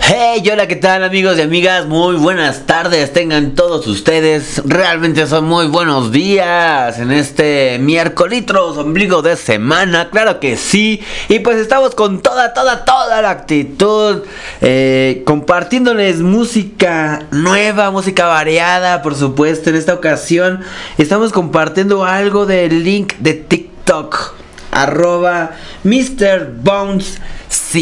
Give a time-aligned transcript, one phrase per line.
[0.00, 1.84] Hey, hola, ¿qué tal amigos y amigas?
[1.84, 4.62] Muy buenas tardes, tengan todos ustedes.
[4.64, 11.02] Realmente son muy buenos días en este miércoles, ombligo de semana, claro que sí.
[11.28, 14.22] Y pues estamos con toda, toda, toda la actitud,
[14.62, 19.68] eh, compartiéndoles música nueva, música variada, por supuesto.
[19.68, 20.62] En esta ocasión
[20.96, 24.32] estamos compartiendo algo del link de TikTok,
[24.70, 25.52] arroba
[25.84, 26.52] Mr.
[26.62, 27.20] Bones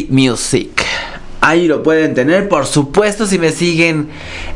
[0.08, 0.84] Music.
[1.40, 4.08] Ahí lo pueden tener, por supuesto, si me siguen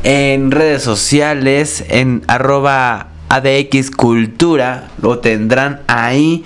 [0.03, 6.43] en redes sociales, en arroba ADX Cultura, lo tendrán ahí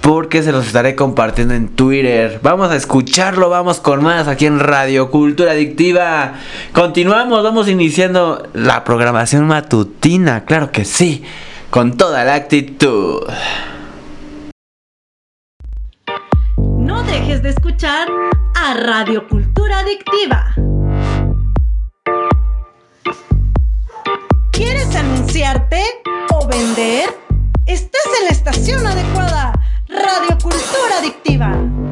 [0.00, 2.40] porque se los estaré compartiendo en Twitter.
[2.42, 6.34] Vamos a escucharlo, vamos con más aquí en Radio Cultura Adictiva.
[6.72, 11.22] Continuamos, vamos iniciando la programación matutina, claro que sí,
[11.70, 13.22] con toda la actitud.
[17.42, 18.06] De escuchar
[18.54, 20.54] a Radio Cultura Adictiva.
[24.52, 25.82] ¿Quieres anunciarte
[26.32, 27.08] o vender?
[27.66, 29.52] Estás en la estación adecuada.
[29.88, 31.83] Radio Cultura Adictiva.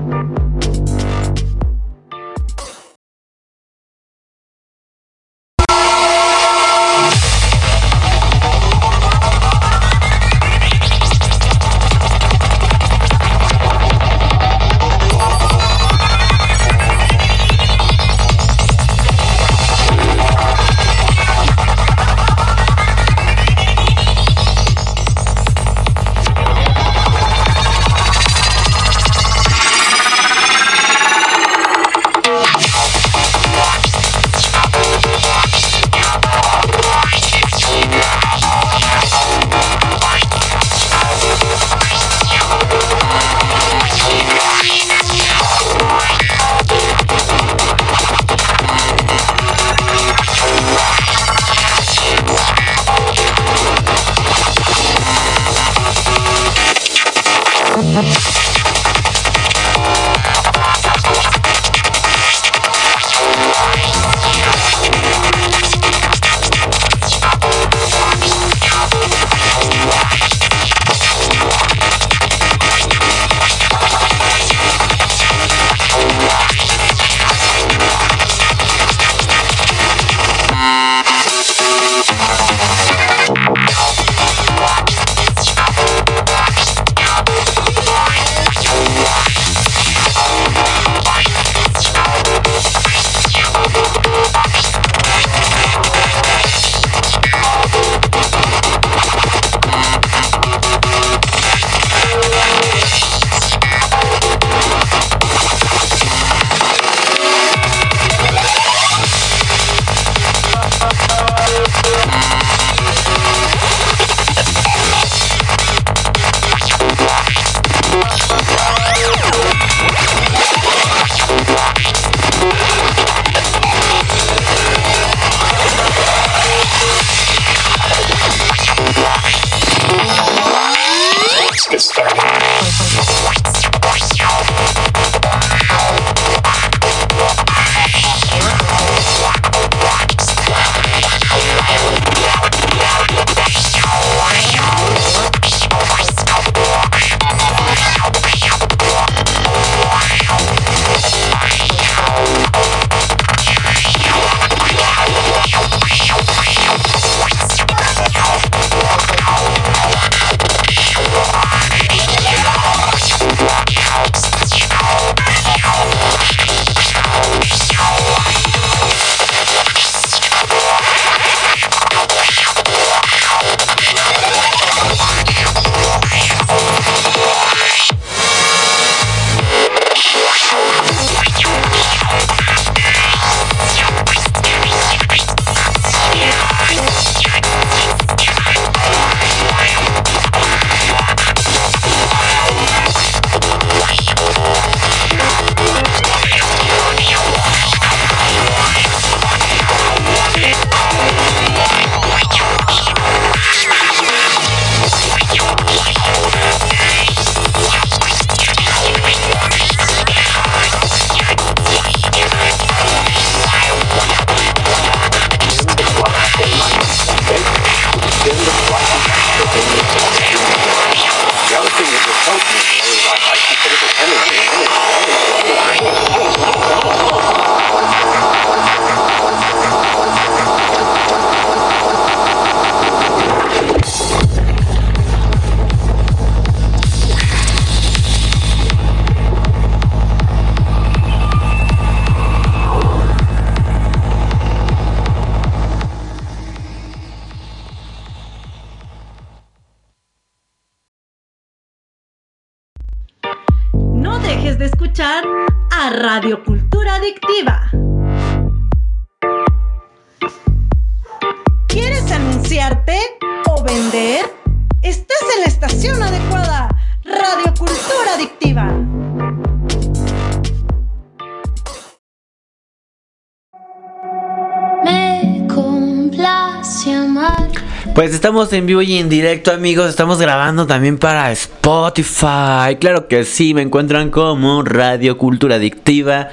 [278.23, 282.77] Estamos en vivo y en directo amigos, estamos grabando también para Spotify.
[282.79, 286.29] Claro que sí, me encuentran como Radio Cultura Adictiva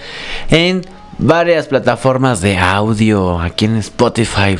[0.51, 0.85] en
[1.17, 4.59] varias plataformas de audio aquí en Spotify,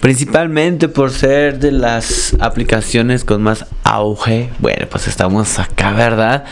[0.00, 4.50] principalmente por ser de las aplicaciones con más auge.
[4.58, 6.44] Bueno, pues estamos acá, ¿verdad?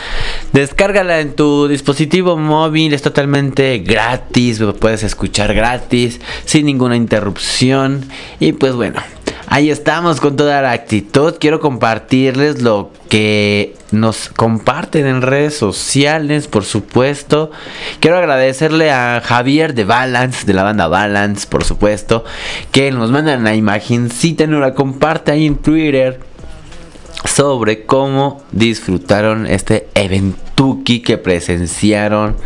[0.54, 8.08] Descárgala en tu dispositivo móvil, es totalmente gratis, lo puedes escuchar gratis, sin ninguna interrupción.
[8.40, 9.02] Y pues bueno,
[9.46, 11.34] Ahí estamos con toda la actitud.
[11.38, 17.50] Quiero compartirles lo que nos comparten en redes sociales, por supuesto.
[18.00, 22.24] Quiero agradecerle a Javier de Balance, de la banda Balance, por supuesto,
[22.72, 26.20] que nos mandan la imagencita, nos la comparte ahí en Twitter
[27.24, 32.36] sobre cómo disfrutaron este eventuki que presenciaron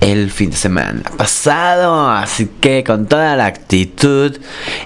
[0.00, 2.10] el fin de semana pasado.
[2.10, 4.36] Así que con toda la actitud.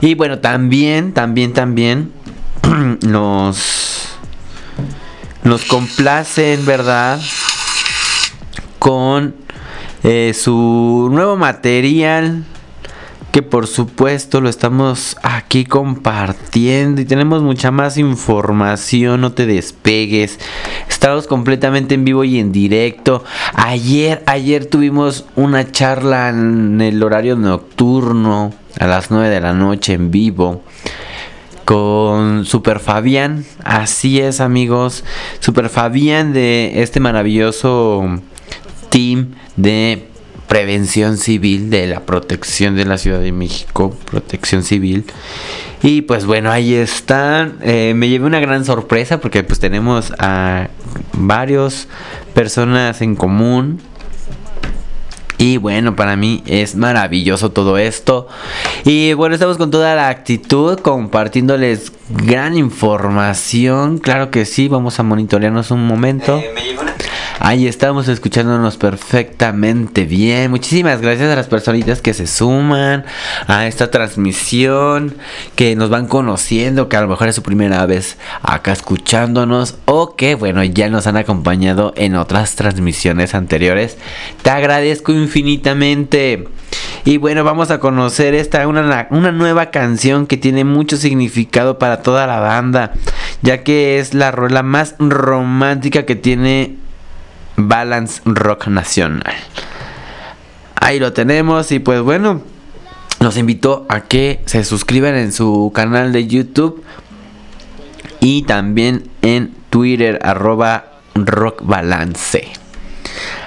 [0.01, 2.13] Y bueno, también, también, también
[3.03, 4.09] nos,
[5.45, 7.21] nos complacen, ¿verdad?
[8.79, 9.35] Con
[10.03, 12.45] eh, su nuevo material
[13.33, 20.39] que por supuesto lo estamos aquí compartiendo y tenemos mucha más información, no te despegues.
[20.87, 23.25] Estamos completamente en vivo y en directo.
[23.55, 29.95] Ayer, ayer tuvimos una charla en el horario nocturno a las 9 de la noche
[29.95, 30.63] en vivo
[31.65, 33.47] con Super Fabián.
[33.65, 35.05] Así es, amigos.
[35.41, 38.21] Super Fabián de este maravilloso
[38.91, 40.12] team de
[40.53, 45.07] prevención civil de la protección de la Ciudad de México, protección civil.
[45.83, 47.57] Y pues bueno, ahí están.
[47.63, 50.69] Eh, me llevé una gran sorpresa porque pues tenemos a
[51.15, 51.89] varios
[52.35, 53.81] personas en común.
[55.39, 58.29] Y bueno, para mí es maravilloso todo esto.
[58.85, 63.97] Y bueno, estamos con toda la actitud, compartiéndoles gran información.
[63.97, 66.37] Claro que sí, vamos a monitorearnos un momento.
[66.37, 66.92] Eh, me
[67.45, 70.49] Ahí estamos escuchándonos perfectamente bien.
[70.53, 73.05] Muchísimas gracias a las personitas que se suman
[73.49, 75.17] a esta transmisión,
[75.57, 80.15] que nos van conociendo, que a lo mejor es su primera vez acá escuchándonos o
[80.15, 83.99] que bueno, ya nos han acompañado en otras transmisiones anteriores.
[84.43, 86.47] Te agradezco infinitamente.
[87.05, 92.03] Y bueno, vamos a conocer esta una, una nueva canción que tiene mucho significado para
[92.03, 92.93] toda la banda,
[93.43, 96.82] ya que es la rola más romántica que tiene
[97.69, 99.35] Balance Rock Nacional.
[100.77, 102.43] Ahí lo tenemos y pues bueno,
[103.21, 106.83] los invito a que se suscriban en su canal de YouTube
[108.21, 112.53] y también en Twitter arroba Rock Balance.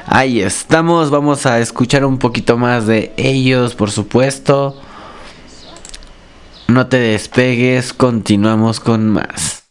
[0.07, 4.79] Ahí estamos, vamos a escuchar un poquito más de ellos, por supuesto.
[6.67, 9.64] No te despegues, continuamos con más.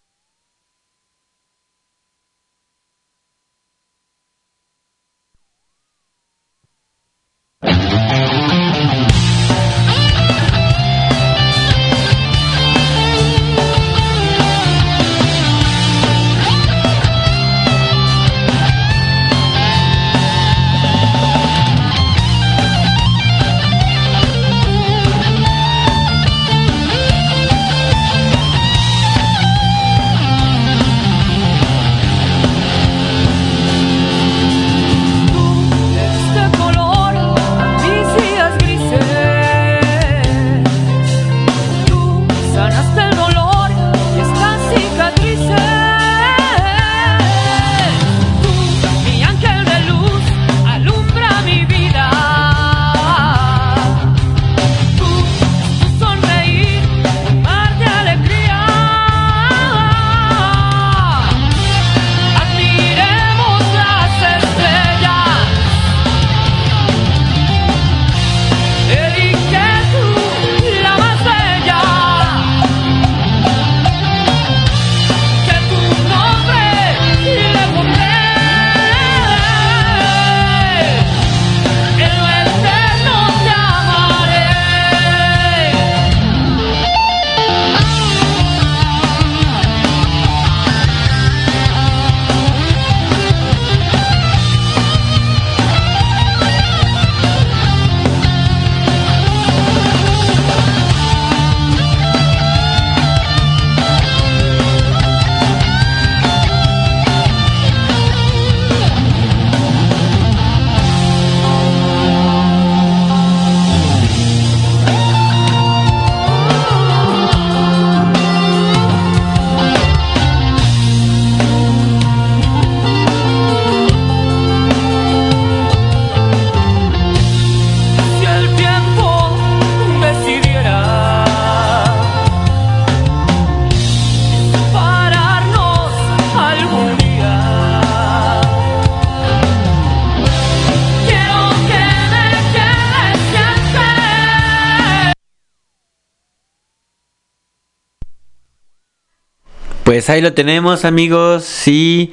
[150.04, 152.12] Pues ahí lo tenemos amigos, sí,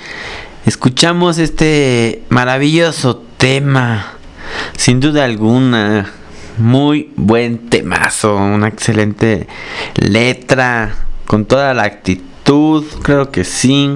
[0.65, 4.13] escuchamos este maravilloso tema,
[4.77, 6.09] sin duda alguna,
[6.57, 9.45] muy buen temazo, una excelente
[9.95, 10.95] letra,
[11.25, 13.89] con toda la actitud, creo que sí.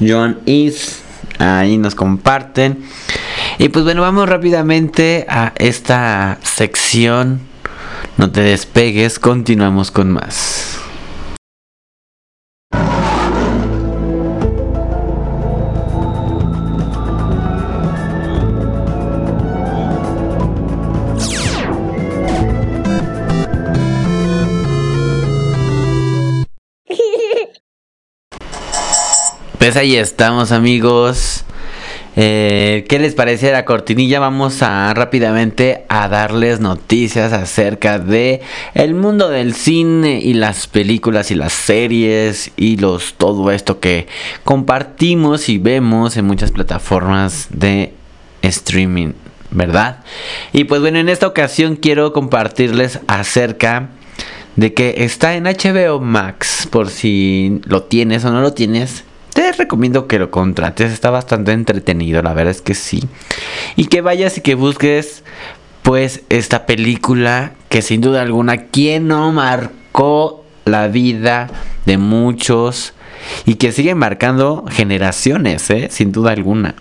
[0.00, 1.02] John Is,
[1.38, 2.82] ahí nos comparten.
[3.58, 7.40] Y pues bueno, vamos rápidamente a esta sección.
[8.16, 10.69] No te despegues, continuamos con más.
[29.60, 31.44] Pues ahí estamos amigos.
[32.16, 34.18] Eh, ¿Qué les parece la cortinilla?
[34.18, 38.40] Vamos a rápidamente a darles noticias acerca de
[38.72, 44.06] el mundo del cine y las películas y las series y los todo esto que
[44.44, 47.92] compartimos y vemos en muchas plataformas de
[48.40, 49.12] streaming,
[49.50, 50.02] ¿verdad?
[50.54, 53.90] Y pues bueno, en esta ocasión quiero compartirles acerca
[54.56, 59.52] de que está en HBO Max por si lo tienes o no lo tienes te
[59.52, 63.02] recomiendo que lo contrates, está bastante entretenido, la verdad es que sí.
[63.76, 65.22] Y que vayas y que busques
[65.82, 71.48] pues esta película que sin duda alguna, quien no marcó la vida
[71.86, 72.92] de muchos
[73.44, 75.88] y que sigue marcando generaciones, ¿eh?
[75.90, 76.74] sin duda alguna.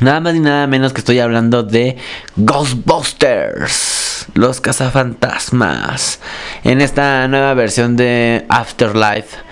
[0.00, 1.96] Nada más ni nada menos que estoy hablando de
[2.36, 6.20] Ghostbusters, los cazafantasmas,
[6.64, 9.45] en esta nueva versión de Afterlife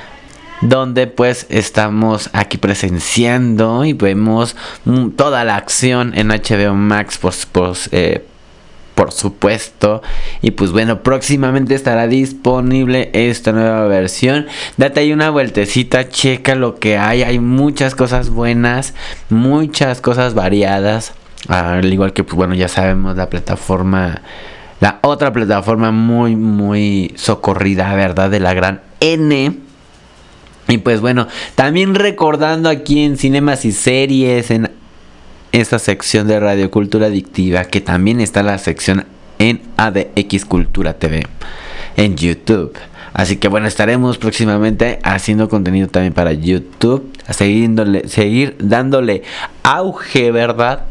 [0.64, 4.56] donde pues estamos aquí presenciando y vemos
[4.86, 8.24] mm, toda la acción en HBO Max pues, pues, eh,
[8.94, 10.02] por supuesto.
[10.40, 14.46] Y pues bueno, próximamente estará disponible esta nueva versión.
[14.76, 17.22] Date ahí una vueltecita, checa lo que hay.
[17.22, 18.94] Hay muchas cosas buenas,
[19.28, 21.12] muchas cosas variadas.
[21.48, 24.22] Al igual que pues bueno, ya sabemos la plataforma,
[24.80, 28.30] la otra plataforma muy, muy socorrida, ¿verdad?
[28.30, 29.63] De la gran N
[30.68, 34.70] y pues bueno, también recordando aquí en cinemas y series, en
[35.52, 39.06] esta sección de Radio Cultura Adictiva, que también está la sección
[39.38, 41.26] en ADX Cultura TV,
[41.96, 42.76] en YouTube.
[43.12, 47.70] Así que bueno, estaremos próximamente haciendo contenido también para YouTube, seguir,
[48.08, 49.22] seguir dándole
[49.62, 50.86] auge, ¿verdad?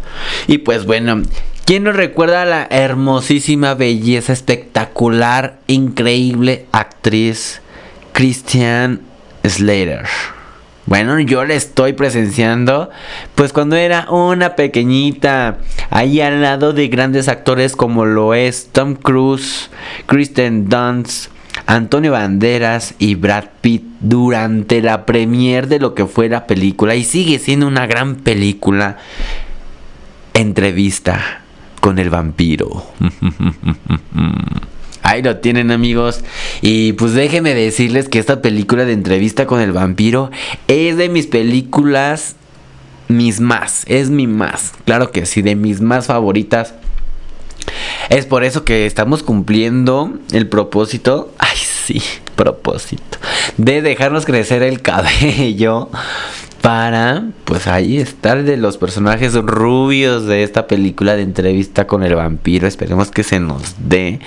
[0.48, 1.24] Y pues bueno,
[1.66, 7.60] ¿quién nos recuerda a la hermosísima, belleza, espectacular, increíble actriz
[8.14, 9.02] Christian
[9.44, 10.06] Slater.
[10.86, 12.90] Bueno, yo le estoy presenciando,
[13.36, 15.58] pues cuando era una pequeñita,
[15.90, 19.70] ahí al lado de grandes actores como lo es Tom Cruise,
[20.08, 21.32] Kristen Dunst,
[21.68, 27.06] Antonio Banderas y Brad Pitt durante la premiere de lo que fue la película y
[27.06, 28.98] sigue siendo una gran película.
[30.34, 31.44] Entrevista
[31.80, 32.86] con el vampiro.
[35.04, 36.22] Ahí lo tienen amigos.
[36.62, 40.32] Y pues déjenme decirles que esta película de entrevista con el vampiro
[40.68, 42.36] es de mis películas,
[43.10, 44.72] mis más, es mi más.
[44.86, 46.74] Claro que sí, de mis más favoritas.
[48.10, 51.34] Es por eso que estamos cumpliendo el propósito.
[51.38, 52.02] Ay, sí,
[52.36, 53.18] propósito.
[53.58, 55.90] De dejarnos crecer el cabello
[56.64, 62.16] para, pues ahí estar de los personajes rubios de esta película de entrevista con el
[62.16, 62.68] vampiro.
[62.68, 64.22] Esperemos que se nos dé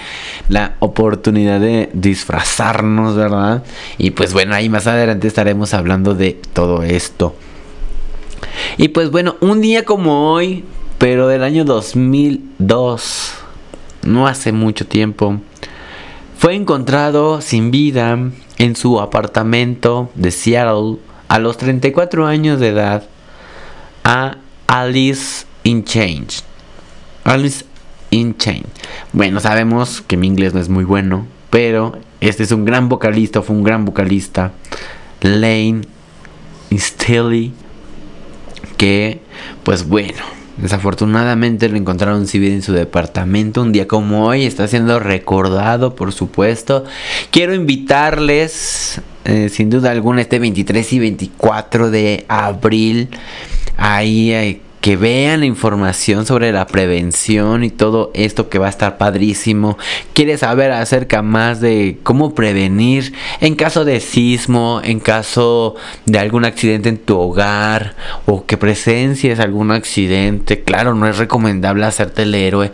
[0.50, 3.64] la oportunidad de disfrazarnos, ¿verdad?
[3.97, 7.35] Y pues bueno, ahí más adelante estaremos hablando de todo esto.
[8.76, 10.62] Y pues bueno, un día como hoy,
[10.99, 13.33] pero del año 2002,
[14.02, 15.40] no hace mucho tiempo,
[16.37, 18.19] fue encontrado sin vida
[18.59, 23.04] en su apartamento de Seattle a los 34 años de edad
[24.04, 26.42] a Alice in Change.
[27.25, 27.64] Alice
[28.11, 28.66] in Chains.
[29.12, 33.42] Bueno, sabemos que mi inglés no es muy bueno, pero este es un gran vocalista,
[33.42, 34.52] fue un gran vocalista.
[35.21, 35.83] Lane
[36.73, 37.52] Staley,
[38.76, 39.21] que
[39.64, 40.23] pues bueno,
[40.56, 46.12] desafortunadamente lo encontraron civil en su departamento un día como hoy, está siendo recordado por
[46.12, 46.84] supuesto.
[47.30, 53.08] Quiero invitarles eh, sin duda alguna este 23 y 24 de abril.
[53.76, 58.99] Ahí que vean la información sobre la prevención y todo esto que va a estar
[58.99, 59.78] padrísimo.
[60.12, 66.45] Quieres saber acerca más de cómo prevenir en caso de sismo, en caso de algún
[66.45, 70.62] accidente en tu hogar o que presencies algún accidente.
[70.62, 72.71] Claro, no es recomendable hacerte el héroe,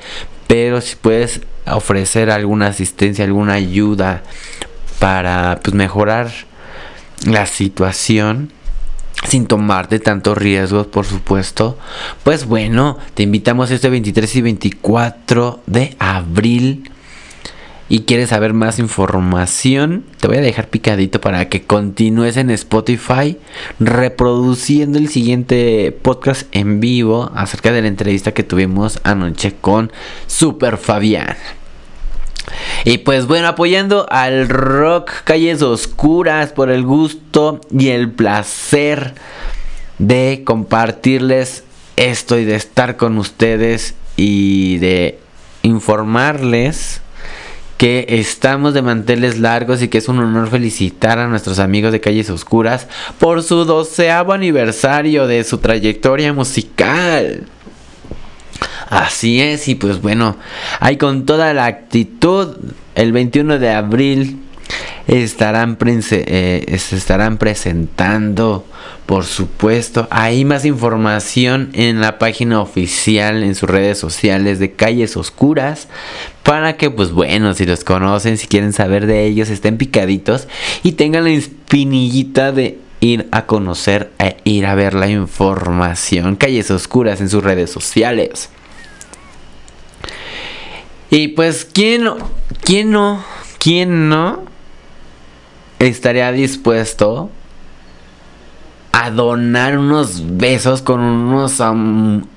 [0.46, 4.22] pero si puedes ofrecer alguna asistencia, alguna ayuda
[5.02, 6.30] para pues, mejorar
[7.26, 8.52] la situación
[9.26, 11.76] sin tomarte tantos riesgos, por supuesto.
[12.22, 16.88] Pues bueno, te invitamos este 23 y 24 de abril.
[17.88, 23.38] Y quieres saber más información, te voy a dejar picadito para que continúes en Spotify
[23.80, 29.90] reproduciendo el siguiente podcast en vivo acerca de la entrevista que tuvimos anoche con
[30.28, 31.36] Super Fabián.
[32.84, 39.14] Y pues bueno, apoyando al rock Calles Oscuras por el gusto y el placer
[39.98, 41.64] de compartirles
[41.96, 45.18] esto y de estar con ustedes y de
[45.62, 47.00] informarles
[47.76, 52.00] que estamos de manteles largos y que es un honor felicitar a nuestros amigos de
[52.00, 52.86] Calles Oscuras
[53.18, 57.44] por su doceavo aniversario de su trayectoria musical.
[58.92, 60.36] Así es, y pues bueno,
[60.78, 62.58] ahí con toda la actitud,
[62.94, 64.38] el 21 de abril
[65.06, 68.66] estarán eh, se estarán presentando,
[69.06, 70.08] por supuesto.
[70.10, 75.88] Hay más información en la página oficial, en sus redes sociales de Calles Oscuras,
[76.42, 80.48] para que, pues bueno, si los conocen, si quieren saber de ellos, estén picaditos
[80.82, 86.36] y tengan la espinillita de ir a conocer e ir a ver la información.
[86.36, 88.50] Calles Oscuras en sus redes sociales.
[91.12, 92.08] Y pues, ¿quién,
[92.64, 93.22] quién no?
[93.58, 94.44] ¿Quién no
[95.78, 97.28] estaría dispuesto
[98.92, 101.60] a donar unos besos con unos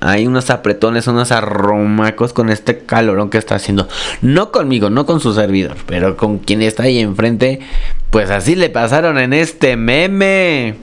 [0.00, 3.88] hay unos apretones, unos arromacos con este calorón que está haciendo.
[4.20, 7.60] No conmigo, no con su servidor, pero con quien está ahí enfrente.
[8.10, 10.74] Pues así le pasaron en este meme.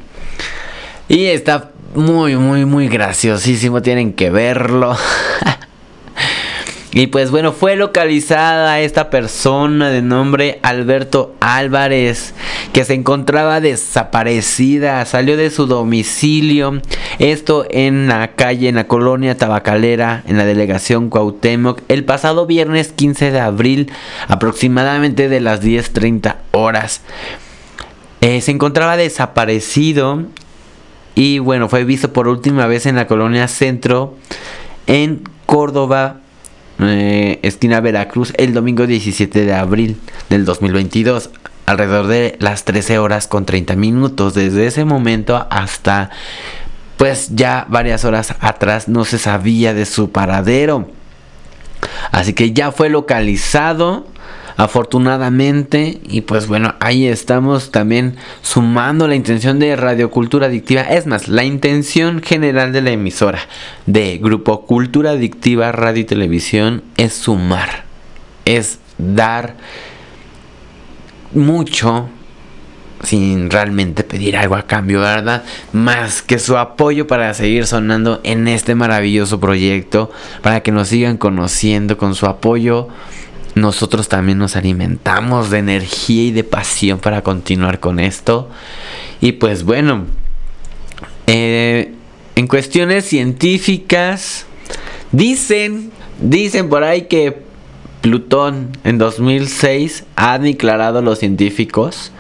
[1.10, 3.84] Y está muy, muy, muy graciosísimo.
[3.84, 4.98] Tienen que verlo.
[6.94, 12.36] Y pues bueno, fue localizada esta persona de nombre Alberto Álvarez,
[12.72, 16.82] que se encontraba desaparecida, salió de su domicilio,
[17.18, 22.92] esto en la calle, en la colonia tabacalera, en la delegación Cuauhtémoc, el pasado viernes
[22.92, 23.92] 15 de abril,
[24.28, 27.02] aproximadamente de las 10.30 horas.
[28.22, 30.24] Eh, se encontraba desaparecido
[31.16, 34.16] y bueno, fue visto por última vez en la colonia Centro,
[34.86, 36.23] en Córdoba,
[36.80, 41.30] eh, esquina Veracruz, el domingo 17 de abril del 2022,
[41.66, 44.34] alrededor de las 13 horas con 30 minutos.
[44.34, 46.10] Desde ese momento hasta
[46.98, 50.90] pues ya varias horas atrás no se sabía de su paradero.
[52.12, 54.08] Así que ya fue localizado
[54.58, 61.08] afortunadamente y pues bueno ahí estamos también sumando la intención de Radio Cultura Adictiva es
[61.08, 63.40] más la intención general de la emisora
[63.86, 67.86] de Grupo Cultura Adictiva Radio y Televisión es sumar
[68.46, 69.56] es dar
[71.34, 72.10] mucho
[73.04, 75.44] sin realmente pedir algo a cambio, ¿verdad?
[75.74, 80.10] Más que su apoyo para seguir sonando en este maravilloso proyecto,
[80.42, 82.88] para que nos sigan conociendo con su apoyo
[83.56, 88.50] nosotros también nos alimentamos de energía y de pasión para continuar con esto.
[89.22, 90.06] Y pues bueno,
[91.28, 91.94] eh,
[92.36, 94.46] en cuestiones científicas,
[95.12, 97.44] dicen, dicen por ahí que
[98.02, 102.12] Plutón en 2006 ha declarado los científicos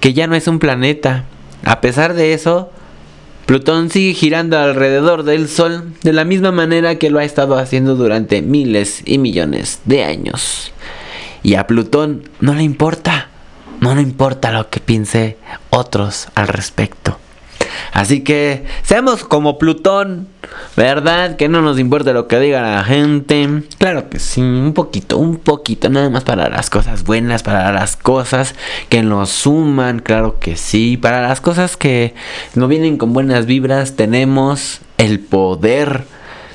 [0.00, 1.24] que ya no es un planeta.
[1.64, 2.70] A pesar de eso,
[3.48, 7.94] Plutón sigue girando alrededor del Sol de la misma manera que lo ha estado haciendo
[7.94, 10.70] durante miles y millones de años.
[11.42, 13.28] Y a Plutón no le importa,
[13.80, 15.38] no le importa lo que piense
[15.70, 17.18] otros al respecto.
[17.92, 20.28] Así que seamos como Plutón,
[20.76, 21.36] ¿verdad?
[21.36, 23.62] Que no nos importa lo que diga la gente.
[23.78, 27.96] Claro que sí, un poquito, un poquito, nada más para las cosas buenas, para las
[27.96, 28.54] cosas
[28.88, 30.96] que nos suman, claro que sí.
[30.96, 32.14] Para las cosas que
[32.54, 36.04] no vienen con buenas vibras, tenemos el poder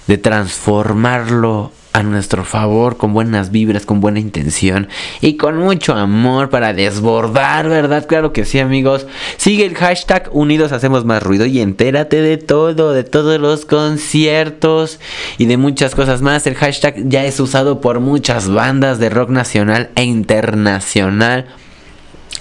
[0.08, 4.88] de transformarlo a nuestro favor, con buenas vibras, con buena intención
[5.22, 8.08] y con mucho amor para desbordar, ¿verdad?
[8.08, 9.06] Claro que sí, amigos.
[9.38, 15.00] Sigue el hashtag Unidos Hacemos Más Ruido y entérate de todo, de todos los conciertos
[15.38, 16.48] y de muchas cosas más.
[16.48, 21.46] El hashtag ya es usado por muchas bandas de rock nacional e internacional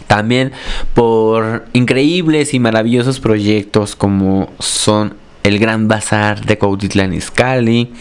[0.07, 0.53] también
[0.95, 7.93] por increíbles y maravillosos proyectos como son el Gran Bazar de Cuautitlán Izcalli,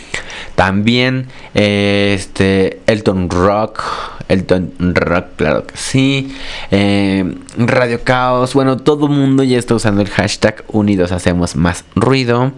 [0.56, 3.84] también este Elton Rock,
[4.28, 6.36] Elton Rock, claro que sí,
[6.72, 11.84] eh, Radio Caos, bueno, todo el mundo ya está usando el hashtag Unidos Hacemos Más
[11.96, 12.52] Ruido.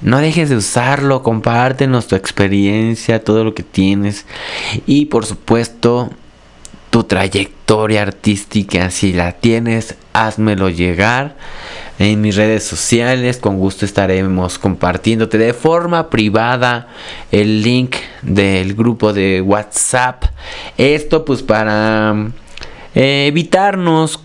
[0.00, 4.26] No dejes de usarlo, compártenos tu experiencia, todo lo que tienes.
[4.84, 6.10] Y por supuesto,
[6.92, 8.90] tu trayectoria artística.
[8.90, 11.36] Si la tienes, házmelo llegar
[11.98, 13.38] en mis redes sociales.
[13.38, 16.88] Con gusto estaremos compartiéndote de forma privada
[17.30, 20.24] el link del grupo de WhatsApp.
[20.76, 22.14] Esto pues para
[22.94, 24.20] eh, evitarnos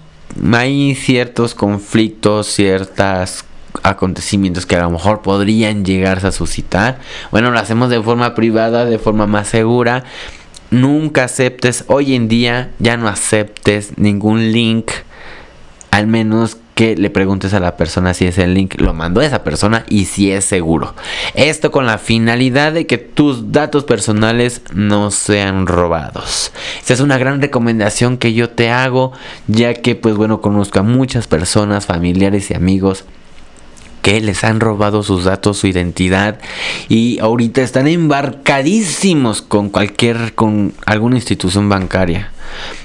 [0.51, 3.45] hay ciertos conflictos, ciertas
[3.81, 6.99] acontecimientos que a lo mejor podrían llegarse a suscitar.
[7.31, 10.03] Bueno, lo hacemos de forma privada, de forma más segura.
[10.69, 14.91] Nunca aceptes, hoy en día ya no aceptes ningún link,
[15.91, 19.83] al menos que le preguntes a la persona si ese link lo mandó esa persona
[19.89, 20.93] y si es seguro.
[21.33, 26.51] Esto con la finalidad de que tus datos personales no sean robados.
[26.79, 29.13] Esta es una gran recomendación que yo te hago,
[29.47, 33.05] ya que pues bueno, conozco a muchas personas, familiares y amigos
[34.07, 36.39] que les han robado sus datos, su identidad
[36.87, 42.31] y ahorita están embarcadísimos con cualquier, con alguna institución bancaria.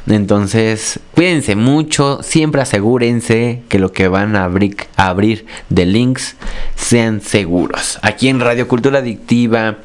[0.08, 6.34] Entonces, cuídense mucho, siempre asegúrense que lo que van a abrir, abrir de links
[6.74, 8.00] sean seguros.
[8.02, 9.78] Aquí en Radio Cultura Adictiva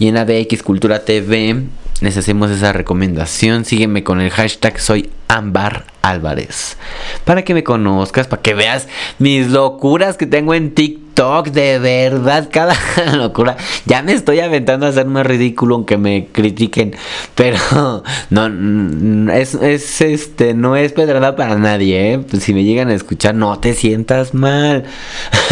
[0.00, 1.66] y en ADX Cultura TV
[2.00, 3.64] les hacemos esa recomendación.
[3.64, 6.76] Sígueme con el hashtag soy Ámbar Álvarez.
[7.24, 8.88] Para que me conozcas, para que veas
[9.20, 11.50] mis locuras que tengo en TikTok.
[11.50, 12.74] De verdad, cada
[13.14, 13.56] locura.
[13.86, 16.96] Ya me estoy aventando a hacer más ridículo aunque me critiquen.
[17.36, 17.58] Pero
[18.30, 22.18] no, es, es este, no es pedrada para nadie, ¿eh?
[22.18, 24.82] Pues si me llegan a escuchar, no te sientas mal.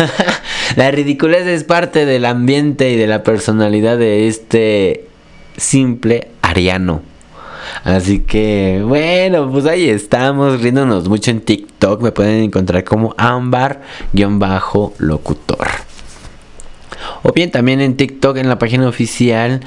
[0.76, 5.06] la ridiculez es parte del ambiente y de la personalidad de este
[5.56, 7.02] simple ariano.
[7.84, 12.02] Así que bueno, pues ahí estamos riéndonos mucho en TikTok.
[12.02, 15.68] Me pueden encontrar como ámbar-locutor.
[17.22, 19.60] O bien también en TikTok en la página oficial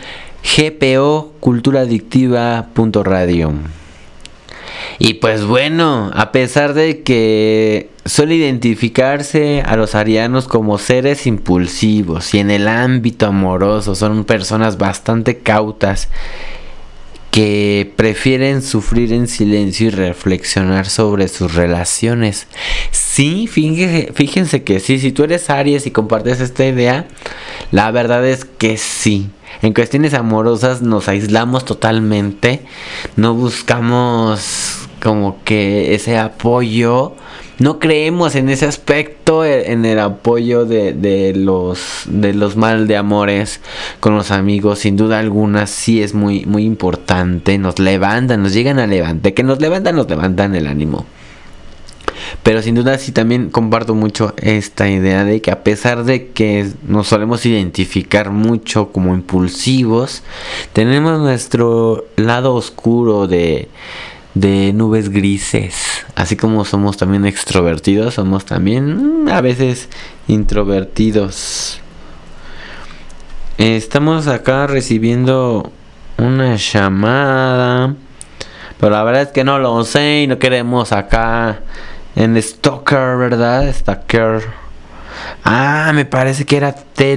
[0.44, 3.54] gpo culturaadictiva.radio.
[5.00, 12.34] Y pues bueno, a pesar de que suele identificarse a los arianos como seres impulsivos
[12.34, 16.10] y en el ámbito amoroso son personas bastante cautas
[17.32, 22.48] que prefieren sufrir en silencio y reflexionar sobre sus relaciones.
[22.92, 27.08] Sí, fíjense, fíjense que sí, si tú eres Aries y compartes esta idea,
[27.72, 29.30] la verdad es que sí.
[29.62, 32.62] En cuestiones amorosas nos aislamos totalmente,
[33.16, 37.16] no buscamos como que ese apoyo
[37.62, 42.98] no creemos en ese aspecto, eh, en el apoyo de, los de los mal de
[42.98, 43.62] amores
[44.00, 48.80] con los amigos, sin duda alguna sí es muy muy importante, nos levantan, nos llegan
[48.80, 51.06] a levantar, que nos levantan, nos levantan el ánimo.
[52.42, 56.68] Pero sin duda sí también comparto mucho esta idea de que a pesar de que
[56.88, 60.24] nos solemos identificar mucho como impulsivos,
[60.74, 63.68] tenemos nuestro lado oscuro de
[64.34, 66.06] de nubes grises.
[66.16, 69.90] Así como somos también extrovertidos, somos también mm, a veces
[70.28, 71.80] introvertidos.
[73.58, 75.72] Estamos acá recibiendo
[76.18, 77.96] una llamada.
[78.80, 81.60] Pero la verdad es que no lo sé y no queremos acá
[82.16, 83.72] en Stalker, ¿verdad?
[83.72, 84.42] Stalker.
[85.44, 87.12] Ah, me parece que era Telmex.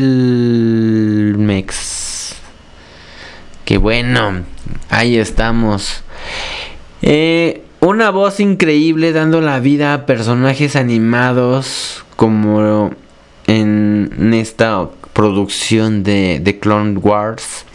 [3.65, 4.43] Que bueno,
[4.91, 6.03] ahí estamos.
[7.07, 12.93] Eh, una voz increíble dando la vida a personajes animados como
[13.47, 17.67] en esta producción de, Clone Wars.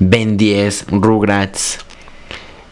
[0.00, 1.78] Ben 10, Rugrats.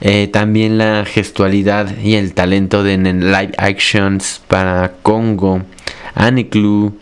[0.03, 5.62] Eh, también la gestualidad y el talento de live actions para Congo.
[6.14, 6.95] Aniklu.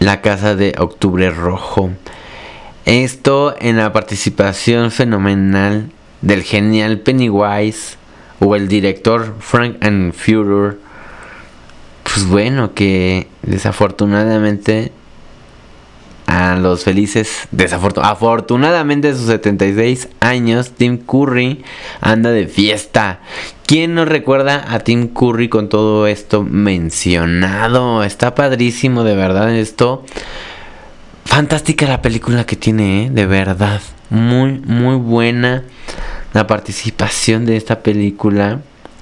[0.00, 1.92] La Casa de Octubre Rojo.
[2.86, 5.93] Esto en la participación fenomenal
[6.24, 7.96] del genial Pennywise
[8.40, 10.78] o el director Frank and Führer,
[12.02, 14.90] pues bueno, que desafortunadamente
[16.26, 17.46] a los felices,
[18.02, 21.62] afortunadamente a sus 76 años, Tim Curry
[22.00, 23.20] anda de fiesta.
[23.66, 28.02] ¿Quién nos recuerda a Tim Curry con todo esto mencionado?
[28.02, 30.04] Está padrísimo, de verdad, esto.
[31.26, 33.10] Fantástica la película que tiene, ¿eh?
[33.10, 33.80] de verdad.
[34.10, 35.64] Muy, muy buena
[36.34, 38.60] la participación de esta película.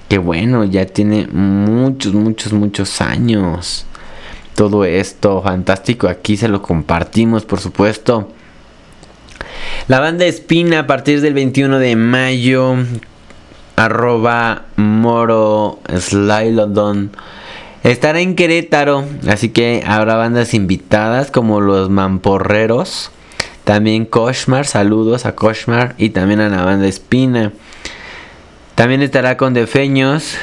[0.09, 3.87] Que bueno, ya tiene muchos, muchos, muchos años.
[4.55, 6.07] Todo esto fantástico.
[6.07, 8.29] Aquí se lo compartimos, por supuesto.
[9.89, 12.77] La banda Espina a partir del 21 de mayo.
[13.77, 15.81] Arroba Moro
[16.13, 17.11] London.
[17.83, 19.07] Estará en Querétaro.
[19.27, 23.11] Así que habrá bandas invitadas como los Mamporreros.
[23.65, 27.53] También Koshmar, saludos a Koshmar y también a la banda Espina.
[28.75, 30.37] También estará con Defeños,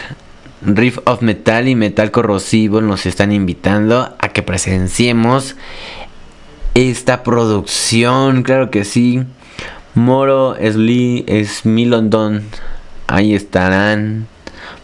[0.61, 2.79] Riff of Metal y Metal Corrosivo.
[2.79, 5.55] Nos están invitando a que presenciemos
[6.75, 8.43] esta producción.
[8.43, 9.23] Claro que sí.
[9.95, 12.43] Moro, Sli, Smilondon.
[13.07, 14.27] Ahí estarán.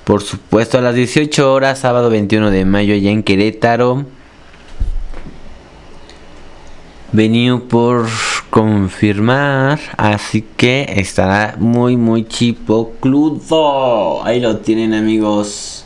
[0.03, 4.05] Por supuesto, a las 18 horas, sábado 21 de mayo, allá en Querétaro.
[7.11, 8.07] Venido por
[8.49, 9.79] confirmar.
[9.97, 12.93] Así que estará muy, muy chipo.
[12.99, 14.23] Cludo.
[14.23, 15.85] Ahí lo tienen, amigos.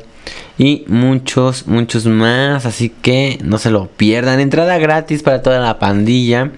[0.58, 2.66] Y muchos, muchos más.
[2.66, 4.40] Así que no se lo pierdan.
[4.40, 6.50] Entrada gratis para toda la pandilla.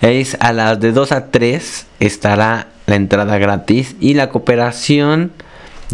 [0.00, 3.94] Es a las de 2 a 3 estará la entrada gratis.
[4.00, 5.30] Y la cooperación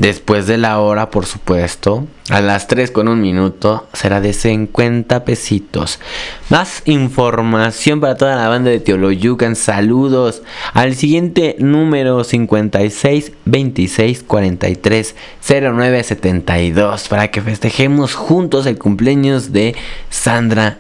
[0.01, 5.27] Después de la hora, por supuesto, a las 3 con un minuto, será de 50
[5.27, 6.01] pesitos.
[6.49, 9.57] Más información para toda la banda de Teoloyucan.
[9.57, 10.41] Saludos
[10.73, 19.77] al siguiente número 56 26 43 09 72 para que festejemos juntos el cumpleaños de
[20.09, 20.79] Sandra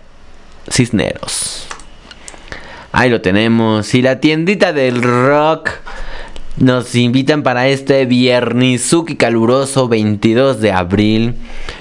[0.70, 1.66] Cisneros.
[2.92, 3.94] Ahí lo tenemos.
[3.94, 5.72] Y la tiendita del rock
[6.56, 11.34] nos invitan para este Viernizuki caluroso 22 de abril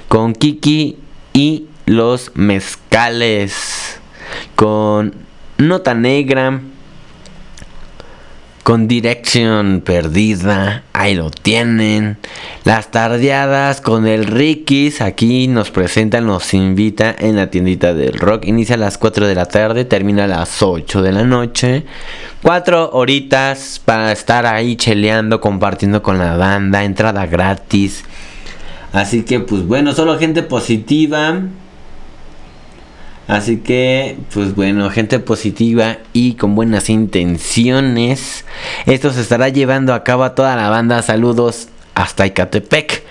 [0.08, 0.97] con Kiki
[1.34, 3.99] y los mezcales.
[4.55, 5.15] Con
[5.58, 6.62] Nota Negra.
[8.63, 10.84] Con Direction Perdida.
[11.00, 12.18] Ahí lo tienen.
[12.66, 15.00] Las tardeadas con el Rikis.
[15.00, 18.44] Aquí nos presentan, nos invita en la tiendita del rock.
[18.44, 21.86] Inicia a las 4 de la tarde, termina a las 8 de la noche.
[22.42, 28.04] Cuatro horitas para estar ahí cheleando, compartiendo con la banda, entrada gratis.
[28.92, 31.44] Así que pues bueno, solo gente positiva.
[33.30, 38.44] Así que, pues bueno, gente positiva y con buenas intenciones.
[38.88, 41.04] Esto se estará llevando a cabo a toda la banda.
[41.04, 43.04] Saludos hasta Icatepec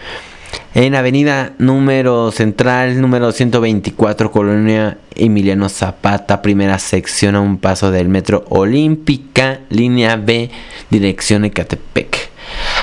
[0.74, 8.08] en avenida número central, número 124, Colonia Emiliano Zapata, primera sección a un paso del
[8.08, 10.50] metro Olímpica, línea B,
[10.90, 12.30] dirección Ecatepec.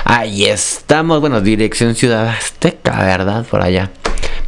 [0.04, 3.44] Ahí estamos, bueno, dirección Ciudad Azteca, ¿verdad?
[3.44, 3.90] Por allá.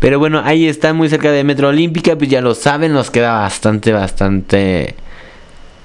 [0.00, 3.32] Pero bueno, ahí está muy cerca de Metro Olímpica, pues ya lo saben, nos queda
[3.32, 4.94] bastante, bastante...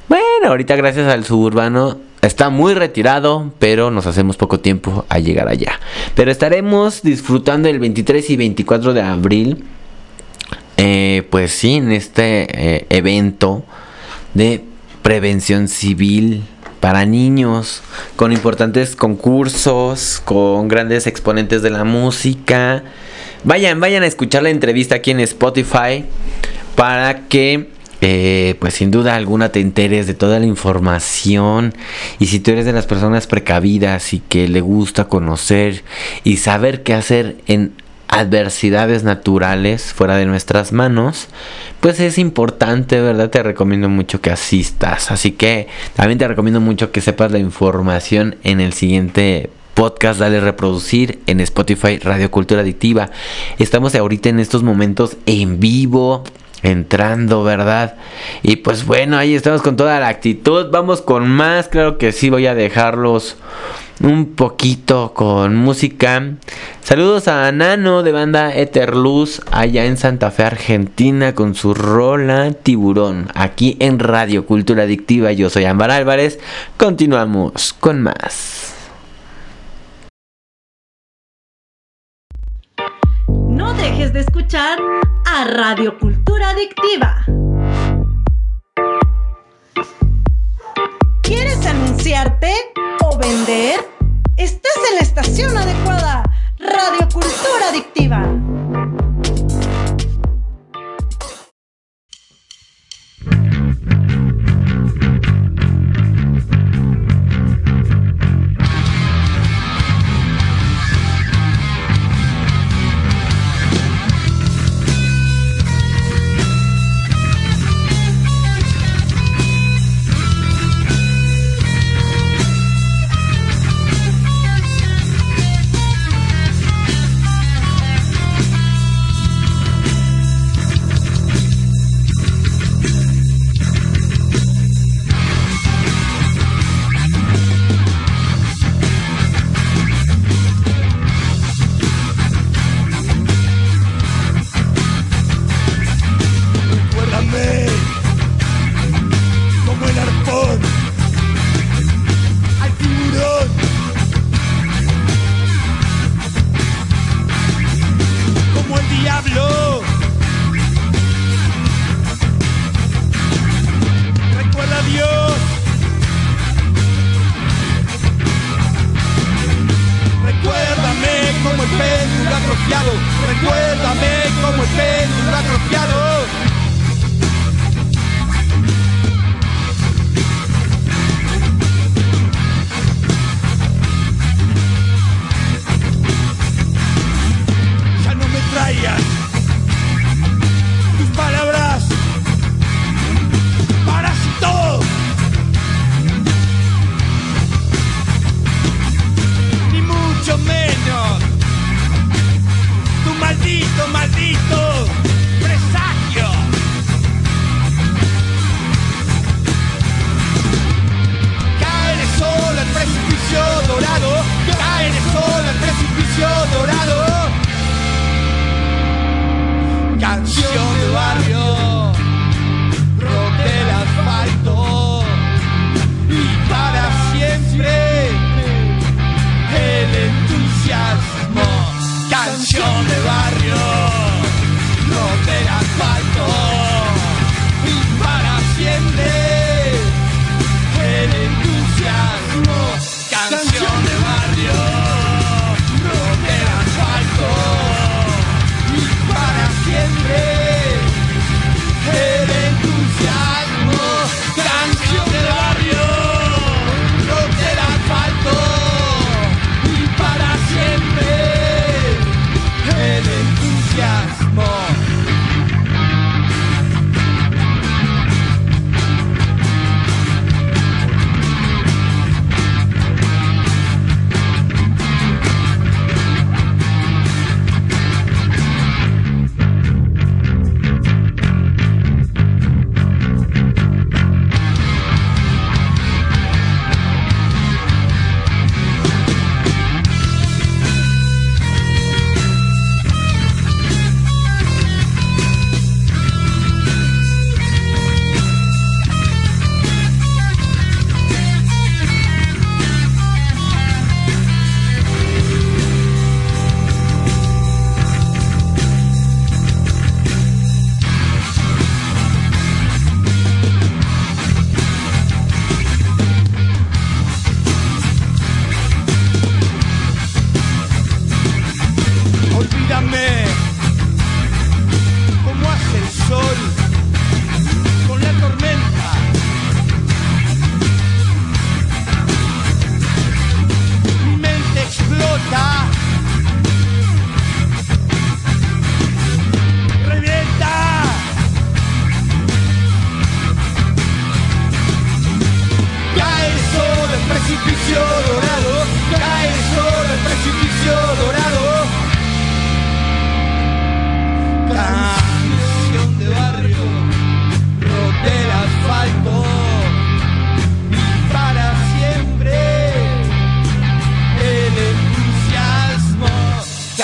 [0.08, 5.48] Bueno, ahorita gracias al suburbano está muy retirado, pero nos hacemos poco tiempo a llegar
[5.48, 5.80] allá.
[6.16, 9.64] Pero estaremos disfrutando el 23 y 24 de abril,
[10.78, 13.64] eh, pues sí, en este eh, evento
[14.34, 14.64] de
[15.02, 16.44] prevención civil
[16.80, 17.82] para niños,
[18.16, 22.84] con importantes concursos, con grandes exponentes de la música.
[23.44, 26.06] Vayan, vayan a escuchar la entrevista aquí en Spotify
[26.76, 31.74] para que eh, pues sin duda alguna te enteres de toda la información
[32.20, 35.84] y si tú eres de las personas precavidas y que le gusta conocer
[36.24, 37.74] y saber qué hacer en
[38.08, 41.28] adversidades naturales fuera de nuestras manos,
[41.80, 43.30] pues es importante, ¿verdad?
[43.30, 45.12] Te recomiendo mucho que asistas.
[45.12, 50.40] Así que también te recomiendo mucho que sepas la información en el siguiente podcast Dale
[50.40, 53.10] Reproducir en Spotify Radio Cultura Adictiva.
[53.60, 56.24] Estamos ahorita en estos momentos en vivo
[56.64, 57.96] entrando, ¿verdad?
[58.42, 60.70] Y pues bueno, ahí estamos con toda la actitud.
[60.72, 63.38] Vamos con más, claro que sí, voy a dejarlos
[64.02, 66.36] un poquito con música.
[66.84, 73.30] Saludos a Nano de banda Etherluz allá en Santa Fe, Argentina, con su rola Tiburón,
[73.36, 75.32] aquí en Radio Cultura Adictiva.
[75.32, 76.40] Yo soy Ámbar Álvarez.
[76.78, 78.73] Continuamos con más.
[83.94, 84.80] Dejes de escuchar
[85.26, 87.26] a Radio Cultura Adictiva.
[91.22, 92.52] ¿Quieres anunciarte
[93.04, 93.88] o vender?
[94.36, 96.24] Estás en la estación adecuada.
[96.58, 98.26] Radio Cultura Adictiva.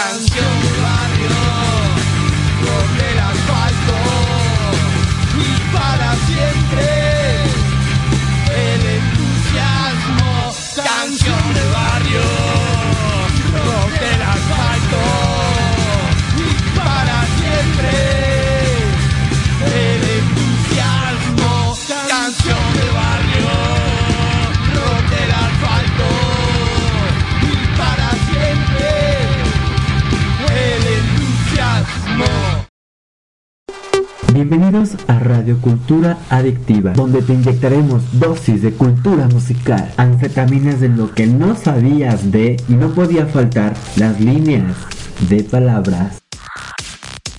[0.10, 0.45] Canción.
[0.82, 1.68] barrio,
[35.50, 41.26] a Radio Cultura Adictiva, donde te inyectaremos dosis de cultura musical, anfetaminas de lo que
[41.26, 44.76] no sabías de y no podía faltar las líneas
[45.28, 46.22] de palabras.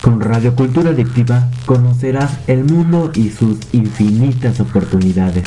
[0.01, 5.45] Con Radio Cultura Adictiva conocerás el mundo y sus infinitas oportunidades.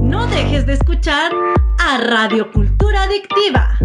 [0.00, 1.32] No dejes de escuchar
[1.78, 3.78] a Radio Cultura Adictiva.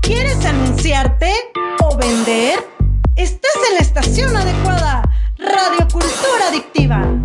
[0.00, 1.53] ¿Quieres anunciarte
[3.16, 5.02] Estás en la estación adecuada,
[5.38, 7.23] Radio Cultura Adictiva.